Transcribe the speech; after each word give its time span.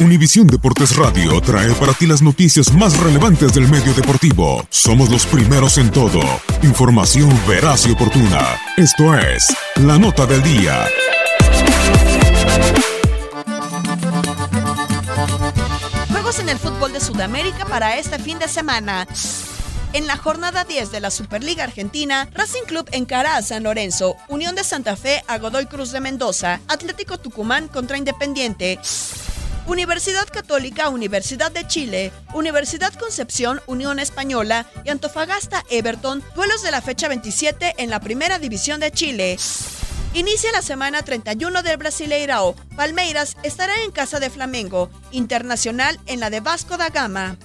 Univisión 0.00 0.46
Deportes 0.46 0.94
Radio 0.94 1.40
trae 1.40 1.72
para 1.74 1.92
ti 1.92 2.06
las 2.06 2.22
noticias 2.22 2.72
más 2.72 2.96
relevantes 3.00 3.52
del 3.52 3.66
medio 3.66 3.92
deportivo. 3.94 4.64
Somos 4.70 5.10
los 5.10 5.26
primeros 5.26 5.76
en 5.76 5.90
todo. 5.90 6.20
Información 6.62 7.28
veraz 7.48 7.84
y 7.84 7.90
oportuna. 7.90 8.60
Esto 8.76 9.12
es 9.18 9.48
La 9.74 9.98
Nota 9.98 10.24
del 10.24 10.40
Día. 10.44 10.86
Juegos 16.12 16.38
en 16.38 16.48
el 16.48 16.58
fútbol 16.58 16.92
de 16.92 17.00
Sudamérica 17.00 17.64
para 17.64 17.98
este 17.98 18.20
fin 18.20 18.38
de 18.38 18.46
semana. 18.46 19.04
En 19.94 20.06
la 20.06 20.16
jornada 20.16 20.62
10 20.62 20.92
de 20.92 21.00
la 21.00 21.10
Superliga 21.10 21.64
Argentina, 21.64 22.28
Racing 22.34 22.64
Club 22.68 22.88
encara 22.92 23.36
a 23.36 23.42
San 23.42 23.64
Lorenzo, 23.64 24.16
Unión 24.28 24.54
de 24.54 24.62
Santa 24.62 24.94
Fe 24.94 25.24
a 25.26 25.38
Godoy 25.38 25.66
Cruz 25.66 25.90
de 25.90 26.00
Mendoza, 26.00 26.60
Atlético 26.68 27.18
Tucumán 27.18 27.66
contra 27.66 27.98
Independiente. 27.98 28.78
Universidad 29.68 30.26
Católica, 30.32 30.88
Universidad 30.88 31.52
de 31.52 31.66
Chile, 31.66 32.10
Universidad 32.32 32.94
Concepción, 32.94 33.60
Unión 33.66 33.98
Española 33.98 34.66
y 34.82 34.88
Antofagasta 34.88 35.62
Everton, 35.68 36.24
duelos 36.34 36.62
de 36.62 36.70
la 36.70 36.80
fecha 36.80 37.06
27 37.06 37.74
en 37.76 37.90
la 37.90 38.00
Primera 38.00 38.38
División 38.38 38.80
de 38.80 38.90
Chile. 38.90 39.36
Inicia 40.14 40.50
la 40.52 40.62
semana 40.62 41.02
31 41.02 41.62
del 41.62 41.76
Brasileirao. 41.76 42.56
Palmeiras 42.76 43.36
estará 43.42 43.74
en 43.84 43.90
casa 43.90 44.20
de 44.20 44.30
Flamengo, 44.30 44.88
Internacional 45.10 46.00
en 46.06 46.20
la 46.20 46.30
de 46.30 46.40
Vasco 46.40 46.78
da 46.78 46.88
Gama. 46.88 47.36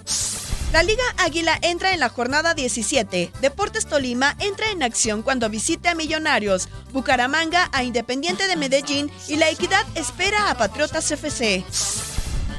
La 0.71 0.81
Liga 0.81 1.03
Águila 1.17 1.59
entra 1.61 1.93
en 1.93 1.99
la 1.99 2.07
jornada 2.07 2.53
17. 2.53 3.33
Deportes 3.41 3.85
Tolima 3.85 4.37
entra 4.39 4.71
en 4.71 4.81
acción 4.81 5.23
cuando 5.23 5.49
visite 5.49 5.89
a 5.89 5.93
Millonarios, 5.93 6.69
Bucaramanga 6.93 7.69
a 7.73 7.83
Independiente 7.83 8.47
de 8.47 8.55
Medellín 8.55 9.11
y 9.27 9.35
La 9.35 9.49
Equidad 9.49 9.85
espera 9.95 10.49
a 10.49 10.57
Patriotas 10.57 11.11
FC. 11.11 11.65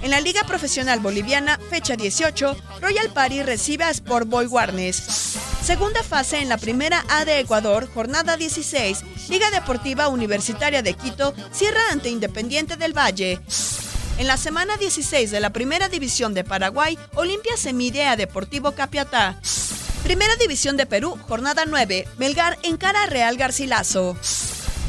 En 0.04 0.10
la 0.10 0.20
Liga 0.20 0.44
Profesional 0.44 1.00
Boliviana, 1.00 1.58
fecha 1.70 1.96
18, 1.96 2.54
Royal 2.82 3.10
Party 3.14 3.42
recibe 3.42 3.84
a 3.84 3.90
Sport 3.90 4.28
Boy 4.28 4.44
Warnes. 4.44 4.96
Segunda 5.64 6.02
fase 6.02 6.40
en 6.40 6.50
la 6.50 6.58
primera 6.58 7.02
A 7.08 7.24
de 7.24 7.38
Ecuador, 7.40 7.88
jornada 7.90 8.36
16, 8.36 9.02
Liga 9.30 9.50
Deportiva 9.50 10.08
Universitaria 10.08 10.82
de 10.82 10.92
Quito 10.92 11.32
cierra 11.52 11.80
ante 11.90 12.10
Independiente 12.10 12.76
del 12.76 12.92
Valle. 12.92 13.40
En 14.18 14.26
la 14.26 14.36
semana 14.36 14.76
16 14.76 15.30
de 15.30 15.40
la 15.40 15.54
Primera 15.54 15.88
División 15.88 16.34
de 16.34 16.44
Paraguay, 16.44 16.98
Olimpia 17.14 17.56
se 17.56 17.72
mide 17.72 18.04
a 18.04 18.16
Deportivo 18.16 18.72
Capiatá. 18.72 19.40
Primera 20.02 20.36
División 20.36 20.76
de 20.76 20.84
Perú, 20.84 21.18
jornada 21.26 21.64
9, 21.66 22.06
Melgar 22.18 22.58
encara 22.62 23.04
a 23.04 23.06
Real 23.06 23.38
Garcilaso. 23.38 24.18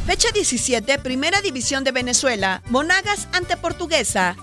Fecha 0.05 0.27
17, 0.33 0.99
Primera 0.99 1.39
División 1.39 1.85
de 1.85 1.93
Venezuela, 1.93 2.61
Monagas 2.65 3.29
ante 3.31 3.55
Portuguesa. 3.55 4.35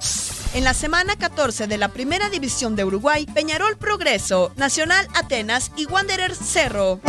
En 0.54 0.64
la 0.64 0.74
semana 0.74 1.16
14 1.16 1.66
de 1.66 1.78
la 1.78 1.88
Primera 1.88 2.28
División 2.28 2.76
de 2.76 2.84
Uruguay, 2.84 3.26
Peñarol 3.32 3.78
Progreso, 3.78 4.52
Nacional 4.56 5.08
Atenas 5.14 5.72
y 5.76 5.86
Wanderers 5.86 6.36
Cerro. 6.38 7.00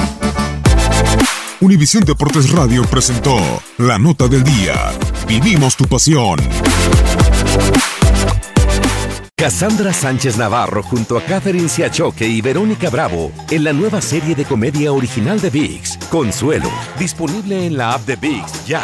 Univisión 1.60 2.06
Deportes 2.06 2.52
Radio 2.52 2.84
presentó 2.86 3.36
La 3.78 4.00
Nota 4.00 4.30
del 4.30 4.44
Día. 4.44 4.94
Vivimos 5.28 5.76
tu 5.76 5.86
pasión. 5.86 6.40
Cassandra 9.36 9.92
Sánchez 9.92 10.38
Navarro 10.38 10.82
junto 10.82 11.18
a 11.18 11.22
Catherine 11.22 11.68
Siachoque 11.68 12.26
y 12.26 12.40
Verónica 12.40 12.90
Bravo 12.90 13.30
en 13.52 13.66
la 13.66 13.74
nueva 13.74 14.00
serie 14.00 14.36
de 14.36 14.46
comedia 14.46 14.94
original 14.94 15.42
de 15.42 15.50
VIX, 15.50 15.98
Consuelo, 16.10 16.72
disponible 16.98 17.66
en 17.66 17.76
la 17.76 17.94
app 17.94 18.06
de 18.06 18.16
VIX 18.16 18.66
ya. 18.66 18.84